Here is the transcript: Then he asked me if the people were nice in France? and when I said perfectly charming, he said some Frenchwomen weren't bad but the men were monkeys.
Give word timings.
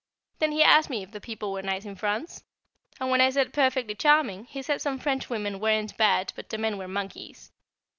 Then 0.39 0.51
he 0.51 0.63
asked 0.63 0.89
me 0.89 1.03
if 1.03 1.11
the 1.11 1.21
people 1.21 1.51
were 1.51 1.61
nice 1.61 1.85
in 1.85 1.95
France? 1.95 2.43
and 2.99 3.11
when 3.11 3.21
I 3.21 3.29
said 3.29 3.53
perfectly 3.53 3.93
charming, 3.93 4.45
he 4.45 4.63
said 4.63 4.81
some 4.81 4.97
Frenchwomen 4.97 5.59
weren't 5.59 5.95
bad 5.95 6.33
but 6.35 6.49
the 6.49 6.57
men 6.57 6.79
were 6.79 6.87
monkeys. 6.87 7.51